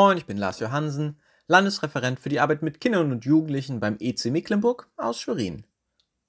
Moin, 0.00 0.16
ich 0.16 0.26
bin 0.26 0.36
Lars 0.36 0.60
Johansen, 0.60 1.18
Landesreferent 1.48 2.20
für 2.20 2.28
die 2.28 2.38
Arbeit 2.38 2.62
mit 2.62 2.80
Kindern 2.80 3.10
und 3.10 3.24
Jugendlichen 3.24 3.80
beim 3.80 3.96
EC 3.98 4.26
Mecklenburg 4.26 4.88
aus 4.96 5.20
Schwerin. 5.20 5.64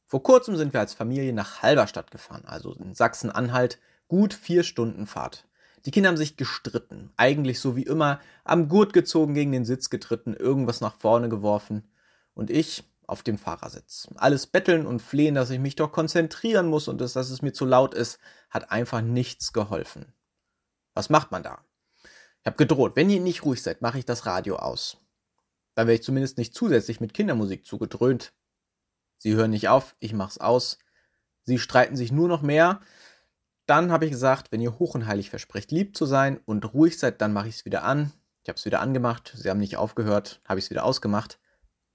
Vor 0.08 0.24
kurzem 0.24 0.58
sind 0.58 0.74
wir 0.74 0.80
als 0.80 0.96
Familie 0.96 1.34
nach 1.34 1.62
Halberstadt 1.62 2.10
gefahren, 2.10 2.46
also 2.48 2.74
in 2.74 2.96
Sachsen-Anhalt, 2.96 3.78
gut 4.08 4.34
vier 4.34 4.64
Stunden 4.64 5.06
Fahrt. 5.06 5.48
Die 5.86 5.92
Kinder 5.92 6.10
haben 6.10 6.18
sich 6.18 6.36
gestritten, 6.36 7.12
eigentlich 7.16 7.60
so 7.60 7.76
wie 7.76 7.84
immer, 7.84 8.20
am 8.44 8.70
Gurt 8.70 8.92
gezogen, 8.92 9.36
gegen 9.36 9.52
den 9.52 9.66
Sitz 9.66 9.92
getreten, 9.92 10.34
irgendwas 10.34 10.82
nach 10.82 10.96
vorne 10.96 11.30
geworfen. 11.30 11.88
Und 12.34 12.50
ich 12.50 12.84
auf 13.06 13.22
dem 13.22 13.38
Fahrersitz. 13.38 14.08
Alles 14.16 14.48
betteln 14.48 14.88
und 14.88 15.00
flehen, 15.00 15.36
dass 15.36 15.52
ich 15.52 15.60
mich 15.60 15.76
doch 15.76 15.92
konzentrieren 15.92 16.70
muss 16.70 16.88
und 16.88 17.00
dass, 17.00 17.14
dass 17.14 17.30
es 17.30 17.44
mir 17.44 17.54
zu 17.54 17.66
laut 17.66 17.94
ist, 17.94 18.18
hat 18.50 18.72
einfach 18.72 19.02
nichts 19.02 19.54
geholfen. 19.54 20.12
Was 20.96 21.12
macht 21.12 21.30
man 21.30 21.44
da? 21.44 21.60
Habe 22.50 22.58
gedroht, 22.58 22.96
wenn 22.96 23.12
ihr 23.12 23.20
nicht 23.20 23.46
ruhig 23.46 23.62
seid, 23.62 23.84
mache 23.84 24.00
ich 24.00 24.06
das 24.06 24.26
Radio 24.26 24.56
aus. 24.56 24.98
Dann 25.76 25.86
werde 25.86 26.00
ich 26.00 26.04
zumindest 26.04 26.40
nicht 26.40 26.56
zusätzlich 26.56 27.00
mit 27.00 27.14
Kindermusik 27.14 27.64
zugedröhnt. 27.64 28.34
Sie 29.20 29.36
hören 29.36 29.52
nicht 29.52 29.70
auf, 29.70 29.96
ich 30.00 30.14
mach's 30.14 30.40
aus. 30.40 30.80
Sie 31.44 31.60
streiten 31.60 31.96
sich 31.96 32.12
nur 32.12 32.28
noch 32.28 32.42
mehr. 32.42 32.82
Dann 33.68 33.92
habe 33.92 34.06
ich 34.06 34.12
gesagt, 34.12 34.52
wenn 34.52 34.62
ihr 34.62 34.80
hoch 34.80 34.96
und 34.96 35.06
heilig 35.06 35.30
versprecht, 35.30 35.70
lieb 35.70 35.96
zu 35.96 36.08
sein 36.08 36.40
und 36.44 36.74
ruhig 36.74 36.98
seid, 36.98 37.22
dann 37.22 37.34
mache 37.34 37.50
ich 37.50 37.58
es 37.58 37.66
wieder 37.66 37.84
an. 37.84 38.12
Ich 38.42 38.50
habe 38.50 38.58
es 38.58 38.66
wieder 38.66 38.82
angemacht, 38.82 39.32
sie 39.38 39.48
haben 39.48 39.60
nicht 39.60 39.78
aufgehört, 39.78 40.42
habe 40.44 40.58
ich 40.58 40.66
es 40.66 40.72
wieder 40.72 40.86
ausgemacht. 40.86 41.40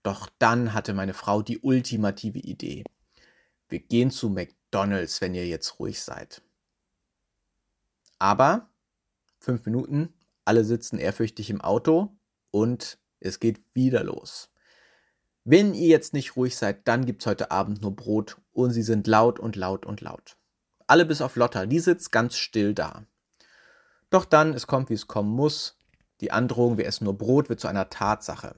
Doch 0.04 0.28
dann 0.38 0.72
hatte 0.72 0.94
meine 0.94 1.14
Frau 1.14 1.42
die 1.42 1.58
ultimative 1.58 2.38
Idee. 2.38 2.84
Wir 3.68 3.80
gehen 3.80 4.12
zu 4.12 4.30
McDonald's, 4.30 5.20
wenn 5.20 5.34
ihr 5.34 5.48
jetzt 5.48 5.80
ruhig 5.80 6.00
seid. 6.00 6.42
Aber 8.20 8.70
fünf 9.40 9.66
Minuten, 9.66 10.13
alle 10.44 10.64
sitzen 10.64 10.98
ehrfürchtig 10.98 11.50
im 11.50 11.60
Auto 11.60 12.16
und 12.50 12.98
es 13.20 13.40
geht 13.40 13.60
wieder 13.74 14.04
los. 14.04 14.50
Wenn 15.44 15.74
ihr 15.74 15.88
jetzt 15.88 16.14
nicht 16.14 16.36
ruhig 16.36 16.56
seid, 16.56 16.88
dann 16.88 17.04
gibt's 17.04 17.26
heute 17.26 17.50
Abend 17.50 17.82
nur 17.82 17.94
Brot 17.94 18.38
und 18.52 18.70
sie 18.70 18.82
sind 18.82 19.06
laut 19.06 19.38
und 19.38 19.56
laut 19.56 19.84
und 19.84 20.00
laut. 20.00 20.36
Alle 20.86 21.04
bis 21.04 21.20
auf 21.20 21.36
Lotta, 21.36 21.66
die 21.66 21.80
sitzt 21.80 22.12
ganz 22.12 22.36
still 22.36 22.74
da. 22.74 23.04
Doch 24.10 24.24
dann, 24.24 24.54
es 24.54 24.66
kommt, 24.66 24.90
wie 24.90 24.94
es 24.94 25.06
kommen 25.06 25.30
muss. 25.30 25.78
Die 26.20 26.30
Androhung, 26.30 26.78
wir 26.78 26.86
essen 26.86 27.04
nur 27.04 27.18
Brot, 27.18 27.48
wird 27.48 27.60
zu 27.60 27.68
einer 27.68 27.90
Tatsache 27.90 28.54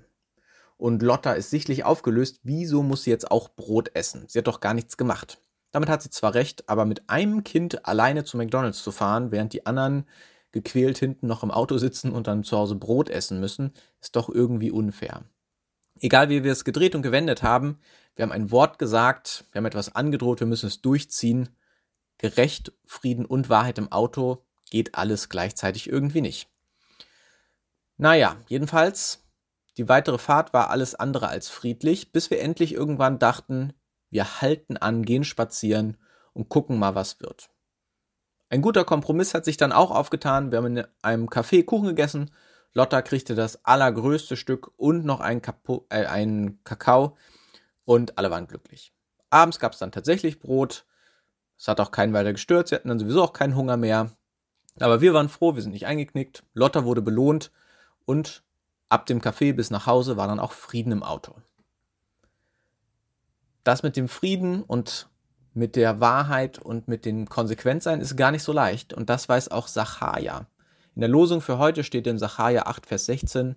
und 0.79 1.03
Lotta 1.03 1.33
ist 1.33 1.51
sichtlich 1.51 1.85
aufgelöst, 1.85 2.41
wieso 2.43 2.83
muss 2.83 3.05
sie 3.05 3.11
jetzt 3.11 3.31
auch 3.31 3.49
Brot 3.49 3.91
essen? 3.95 4.27
Sie 4.29 4.39
hat 4.39 4.47
doch 4.47 4.61
gar 4.61 4.75
nichts 4.75 4.97
gemacht. 4.97 5.39
Damit 5.73 5.89
hat 5.89 6.03
sie 6.03 6.11
zwar 6.11 6.35
recht, 6.35 6.69
aber 6.69 6.85
mit 6.85 7.09
einem 7.09 7.45
Kind 7.45 7.87
alleine 7.87 8.25
zu 8.25 8.37
McDonald's 8.37 8.83
zu 8.83 8.93
fahren, 8.93 9.31
während 9.31 9.53
die 9.53 9.67
anderen 9.67 10.07
gequält 10.53 10.99
hinten 10.99 11.27
noch 11.27 11.43
im 11.43 11.51
Auto 11.51 11.79
sitzen 11.79 12.13
und 12.13 12.27
dann 12.27 12.45
zu 12.45 12.57
Hause 12.57 12.77
Brot 12.77 13.09
essen 13.09 13.41
müssen, 13.41 13.73
ist 14.01 14.17
doch 14.17 14.29
irgendwie 14.29 14.71
unfair. 14.71 15.25
Egal 16.01 16.29
wie 16.29 16.45
wir 16.45 16.53
es 16.53 16.65
gedreht 16.65 16.95
und 16.95 17.03
gewendet 17.03 17.43
haben, 17.43 17.79
wir 18.15 18.23
haben 18.23 18.33
ein 18.33 18.51
Wort 18.51 18.79
gesagt, 18.79 19.45
wir 19.53 19.59
haben 19.59 19.67
etwas 19.67 19.95
angedroht, 19.95 20.41
wir 20.41 20.47
müssen 20.47 20.67
es 20.67 20.81
durchziehen. 20.81 21.49
Gerecht, 22.19 22.73
Frieden 22.85 23.27
und 23.27 23.49
Wahrheit 23.49 23.79
im 23.79 23.93
Auto 23.93 24.45
geht 24.71 24.95
alles 24.95 25.29
gleichzeitig 25.29 25.89
irgendwie 25.89 26.23
nicht. 26.23 26.49
Naja, 27.99 28.37
jedenfalls 28.49 29.27
die 29.77 29.89
weitere 29.89 30.19
Fahrt 30.19 30.55
war 30.55 30.71
alles 30.71 30.95
andere 30.95 31.29
als 31.29 31.49
friedlich, 31.49 32.13
bis 32.13 32.31
wir 32.31 32.41
endlich 32.41 32.73
irgendwann 32.73 33.19
dachten, 33.19 33.75
wir 34.09 34.41
halten 34.41 34.77
an, 34.77 35.05
gehen 35.05 35.25
spazieren 35.25 35.99
und 36.33 36.49
gucken 36.49 36.79
mal, 36.79 36.95
was 36.95 37.21
wird. 37.21 37.51
Ein 38.49 38.63
guter 38.63 38.85
Kompromiss 38.85 39.35
hat 39.35 39.45
sich 39.45 39.57
dann 39.57 39.73
auch 39.73 39.91
aufgetan. 39.91 40.51
Wir 40.51 40.59
haben 40.59 40.77
in 40.77 40.87
einem 41.03 41.29
Café 41.29 41.65
Kuchen 41.65 41.89
gegessen. 41.89 42.31
Lotta 42.73 43.03
kriegte 43.03 43.35
das 43.35 43.65
allergrößte 43.65 44.37
Stück 44.37 44.71
und 44.77 45.05
noch 45.05 45.21
einen, 45.21 45.43
Kapo 45.43 45.87
äh, 45.89 46.07
einen 46.07 46.63
Kakao 46.63 47.17
und 47.85 48.19
alle 48.19 48.31
waren 48.31 48.47
glücklich. 48.47 48.93
Abends 49.31 49.59
gab 49.59 49.73
es 49.73 49.79
dann 49.79 49.93
tatsächlich 49.93 50.39
Brot. 50.39 50.87
Es 51.59 51.69
hat 51.69 51.81
auch 51.81 51.91
keinen 51.91 52.13
weiter 52.13 52.33
gestört. 52.33 52.69
Sie 52.69 52.75
hatten 52.75 52.89
dann 52.89 52.99
sowieso 52.99 53.23
auch 53.23 53.33
keinen 53.33 53.57
Hunger 53.57 53.77
mehr. 53.77 54.13
Aber 54.79 55.01
wir 55.01 55.15
waren 55.15 55.29
froh, 55.29 55.55
wir 55.55 55.63
sind 55.63 55.73
nicht 55.73 55.87
eingeknickt. 55.87 56.45
Lotta 56.53 56.85
wurde 56.85 57.03
belohnt 57.03 57.51
und 58.05 58.45
Ab 58.89 59.07
dem 59.07 59.21
Café 59.21 59.53
bis 59.53 59.71
nach 59.71 59.87
Hause 59.87 60.17
war 60.17 60.29
dann 60.29 60.39
auch 60.39 60.53
Frieden 60.53 60.93
im 60.93 61.03
Auto. 61.03 61.35
Das 63.65 63.83
mit 63.83 63.97
dem 63.97 64.09
Frieden 64.09 64.63
und 64.63 65.09
mit 65.57 65.75
der 65.75 66.01
Wahrheit 66.01 66.59
und 66.59 66.87
mit 66.87 67.07
dem 67.07 67.29
Konsequenzsein 67.29 68.03
ist 68.03 68.17
gar 68.17 68.31
nicht 68.31 68.43
so 68.43 68.53
leicht 68.53 68.93
und 68.93 69.09
das 69.09 69.29
weiß 69.29 69.51
auch 69.51 69.69
Sacharja. 69.69 70.47
In 70.95 71.01
der 71.01 71.09
Losung 71.09 71.41
für 71.41 71.57
heute 71.57 71.83
steht 71.83 72.07
in 72.07 72.19
Sacharja 72.19 72.67
8, 72.67 72.85
Vers 72.87 73.07
16, 73.07 73.57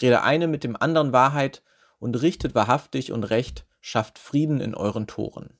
Rede 0.00 0.22
eine 0.22 0.46
mit 0.46 0.62
dem 0.62 0.76
anderen 0.80 1.12
Wahrheit 1.12 1.62
und 1.98 2.20
richtet 2.22 2.54
wahrhaftig 2.54 3.10
und 3.10 3.24
recht, 3.24 3.66
schafft 3.80 4.18
Frieden 4.18 4.60
in 4.60 4.76
euren 4.76 5.08
Toren. 5.08 5.58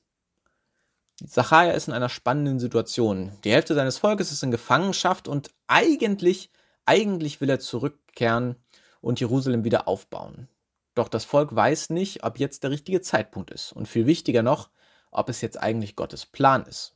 Sacharja 1.21 1.73
ist 1.73 1.89
in 1.89 1.93
einer 1.93 2.09
spannenden 2.09 2.59
Situation. 2.59 3.33
Die 3.43 3.51
Hälfte 3.51 3.75
seines 3.75 3.97
Volkes 3.97 4.31
ist 4.31 4.43
in 4.43 4.51
Gefangenschaft 4.51 5.27
und 5.27 5.51
eigentlich, 5.67 6.51
eigentlich 6.85 7.41
will 7.41 7.49
er 7.49 7.59
zurückkehren 7.59 8.55
und 9.01 9.19
Jerusalem 9.19 9.65
wieder 9.65 9.89
aufbauen. 9.89 10.47
Doch 10.93 11.09
das 11.09 11.25
Volk 11.25 11.53
weiß 11.53 11.89
nicht, 11.89 12.23
ob 12.23 12.39
jetzt 12.39 12.63
der 12.63 12.71
richtige 12.71 13.01
Zeitpunkt 13.01 13.51
ist 13.51 13.73
und 13.73 13.87
viel 13.89 14.05
wichtiger 14.05 14.41
noch, 14.41 14.69
ob 15.15 15.29
es 15.29 15.41
jetzt 15.41 15.59
eigentlich 15.59 15.95
Gottes 15.95 16.25
Plan 16.25 16.65
ist. 16.65 16.95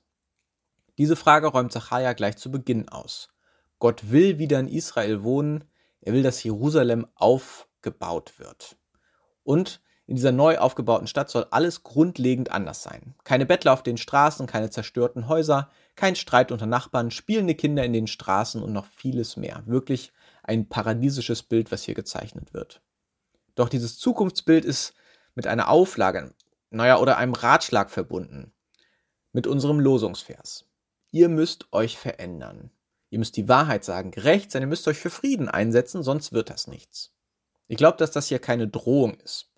Diese 0.97 1.15
Frage 1.15 1.47
räumt 1.47 1.71
Zachariah 1.71 2.13
gleich 2.13 2.37
zu 2.37 2.51
Beginn 2.51 2.89
aus. 2.89 3.29
Gott 3.79 4.11
will 4.11 4.37
wieder 4.37 4.59
in 4.59 4.67
Israel 4.67 5.23
wohnen, 5.23 5.63
er 6.01 6.13
will, 6.13 6.23
dass 6.23 6.43
Jerusalem 6.43 7.07
aufgebaut 7.15 8.33
wird. 8.37 8.77
Und 9.43 9.81
in 10.05 10.15
dieser 10.15 10.31
neu 10.31 10.57
aufgebauten 10.57 11.07
Stadt 11.07 11.29
soll 11.29 11.45
alles 11.51 11.83
grundlegend 11.83 12.51
anders 12.51 12.83
sein. 12.83 13.15
Keine 13.23 13.45
Bettler 13.45 13.73
auf 13.73 13.83
den 13.83 13.97
Straßen, 13.97 14.47
keine 14.47 14.69
zerstörten 14.69 15.27
Häuser, 15.27 15.69
kein 15.95 16.15
Streit 16.15 16.51
unter 16.51 16.65
Nachbarn, 16.65 17.11
spielende 17.11 17.55
Kinder 17.55 17.83
in 17.83 17.93
den 17.93 18.07
Straßen 18.07 18.61
und 18.61 18.73
noch 18.73 18.87
vieles 18.87 19.37
mehr. 19.37 19.63
Wirklich 19.65 20.11
ein 20.43 20.67
paradiesisches 20.67 21.43
Bild, 21.43 21.71
was 21.71 21.83
hier 21.83 21.93
gezeichnet 21.93 22.53
wird. 22.53 22.81
Doch 23.55 23.69
dieses 23.69 23.99
Zukunftsbild 23.99 24.65
ist 24.65 24.93
mit 25.35 25.47
einer 25.47 25.69
Auflage, 25.69 26.33
naja, 26.69 26.99
oder 26.99 27.17
einem 27.17 27.33
Ratschlag 27.33 27.89
verbunden. 27.89 28.53
Mit 29.31 29.47
unserem 29.47 29.79
Losungsvers. 29.79 30.65
Ihr 31.11 31.29
müsst 31.29 31.71
euch 31.71 31.97
verändern. 31.97 32.71
Ihr 33.09 33.19
müsst 33.19 33.37
die 33.37 33.47
Wahrheit 33.47 33.83
sagen, 33.83 34.11
gerecht 34.11 34.51
sein, 34.51 34.61
ihr 34.61 34.67
müsst 34.67 34.87
euch 34.87 34.97
für 34.97 35.09
Frieden 35.09 35.49
einsetzen, 35.49 36.03
sonst 36.03 36.31
wird 36.31 36.49
das 36.49 36.67
nichts. 36.67 37.13
Ich 37.67 37.77
glaube, 37.77 37.97
dass 37.97 38.11
das 38.11 38.27
hier 38.27 38.39
keine 38.39 38.67
Drohung 38.67 39.15
ist. 39.19 39.51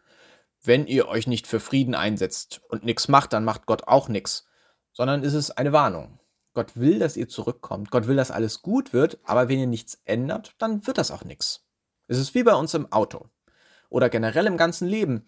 Wenn 0.63 0.85
ihr 0.85 1.07
euch 1.07 1.27
nicht 1.27 1.47
für 1.47 1.59
Frieden 1.59 1.95
einsetzt 1.95 2.61
und 2.69 2.83
nichts 2.83 3.07
macht, 3.07 3.33
dann 3.33 3.43
macht 3.43 3.65
Gott 3.65 3.87
auch 3.87 4.07
nichts, 4.09 4.45
sondern 4.93 5.23
ist 5.23 5.33
es 5.33 5.51
eine 5.51 5.73
Warnung. 5.73 6.19
Gott 6.53 6.75
will, 6.75 6.99
dass 6.99 7.17
ihr 7.17 7.29
zurückkommt. 7.29 7.91
Gott 7.91 8.07
will, 8.07 8.15
dass 8.15 8.31
alles 8.31 8.61
gut 8.61 8.93
wird, 8.93 9.19
aber 9.23 9.49
wenn 9.49 9.59
ihr 9.59 9.67
nichts 9.67 10.01
ändert, 10.05 10.53
dann 10.57 10.85
wird 10.85 10.97
das 10.97 11.11
auch 11.11 11.23
nichts. 11.23 11.65
Es 12.07 12.17
ist 12.17 12.35
wie 12.35 12.43
bei 12.43 12.53
uns 12.53 12.73
im 12.73 12.91
Auto 12.91 13.29
oder 13.89 14.09
generell 14.09 14.47
im 14.47 14.57
ganzen 14.57 14.87
Leben. 14.87 15.25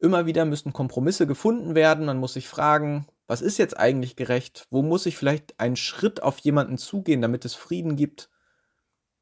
Immer 0.00 0.24
wieder 0.24 0.46
müssen 0.46 0.72
Kompromisse 0.72 1.26
gefunden 1.26 1.74
werden. 1.74 2.06
Man 2.06 2.18
muss 2.18 2.32
sich 2.32 2.48
fragen, 2.48 3.06
was 3.26 3.42
ist 3.42 3.58
jetzt 3.58 3.78
eigentlich 3.78 4.16
gerecht? 4.16 4.66
Wo 4.70 4.82
muss 4.82 5.04
ich 5.06 5.16
vielleicht 5.16 5.60
einen 5.60 5.76
Schritt 5.76 6.22
auf 6.22 6.38
jemanden 6.38 6.78
zugehen, 6.78 7.20
damit 7.20 7.44
es 7.44 7.54
Frieden 7.54 7.96
gibt? 7.96 8.30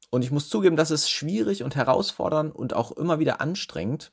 Und 0.09 0.23
ich 0.23 0.31
muss 0.31 0.49
zugeben, 0.49 0.77
das 0.77 0.89
ist 0.89 1.09
schwierig 1.09 1.63
und 1.63 1.75
herausfordernd 1.75 2.55
und 2.55 2.73
auch 2.73 2.91
immer 2.93 3.19
wieder 3.19 3.41
anstrengend, 3.41 4.11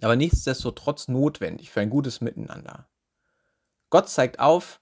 aber 0.00 0.14
nichtsdestotrotz 0.14 1.08
notwendig 1.08 1.70
für 1.70 1.80
ein 1.80 1.90
gutes 1.90 2.20
Miteinander. 2.20 2.86
Gott 3.90 4.08
zeigt 4.08 4.38
auf, 4.38 4.80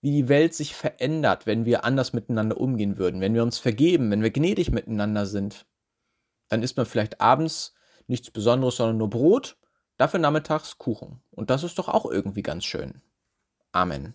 wie 0.00 0.12
die 0.12 0.28
Welt 0.28 0.54
sich 0.54 0.74
verändert, 0.74 1.46
wenn 1.46 1.64
wir 1.64 1.84
anders 1.84 2.12
miteinander 2.12 2.58
umgehen 2.58 2.96
würden, 2.96 3.20
wenn 3.20 3.34
wir 3.34 3.42
uns 3.42 3.58
vergeben, 3.58 4.10
wenn 4.10 4.22
wir 4.22 4.30
gnädig 4.30 4.70
miteinander 4.70 5.26
sind. 5.26 5.66
Dann 6.48 6.62
isst 6.62 6.76
man 6.76 6.86
vielleicht 6.86 7.20
abends 7.20 7.74
nichts 8.06 8.30
Besonderes, 8.30 8.76
sondern 8.76 8.98
nur 8.98 9.10
Brot, 9.10 9.58
dafür 9.96 10.20
nachmittags 10.20 10.78
Kuchen. 10.78 11.20
Und 11.30 11.50
das 11.50 11.64
ist 11.64 11.78
doch 11.78 11.88
auch 11.88 12.06
irgendwie 12.06 12.42
ganz 12.42 12.64
schön. 12.64 13.02
Amen. 13.72 14.14